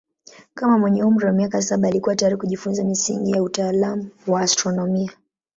[0.53, 5.11] Kama mwenye umri wa miaka saba alikuwa tayari kujifunza misingi ya utaalamu wa astronomia.